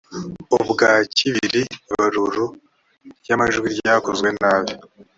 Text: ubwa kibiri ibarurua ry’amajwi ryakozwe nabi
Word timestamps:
ubwa 0.57 0.91
kibiri 1.17 1.61
ibarurua 1.89 2.47
ry’amajwi 3.21 3.67
ryakozwe 3.77 4.27
nabi 4.41 4.73